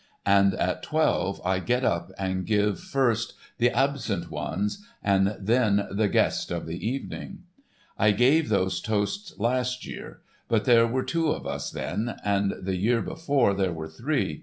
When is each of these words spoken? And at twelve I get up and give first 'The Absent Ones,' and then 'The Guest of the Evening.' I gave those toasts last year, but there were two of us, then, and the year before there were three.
And 0.25 0.55
at 0.55 0.81
twelve 0.81 1.39
I 1.45 1.59
get 1.59 1.85
up 1.85 2.11
and 2.17 2.43
give 2.43 2.79
first 2.79 3.35
'The 3.59 3.69
Absent 3.69 4.31
Ones,' 4.31 4.83
and 5.03 5.37
then 5.39 5.87
'The 5.91 6.07
Guest 6.07 6.49
of 6.49 6.65
the 6.65 6.83
Evening.' 6.87 7.43
I 7.99 8.09
gave 8.09 8.49
those 8.49 8.81
toasts 8.81 9.37
last 9.37 9.85
year, 9.85 10.21
but 10.47 10.65
there 10.65 10.87
were 10.87 11.03
two 11.03 11.29
of 11.29 11.45
us, 11.45 11.69
then, 11.69 12.15
and 12.25 12.55
the 12.63 12.77
year 12.77 13.03
before 13.03 13.53
there 13.53 13.73
were 13.73 13.89
three. 13.89 14.39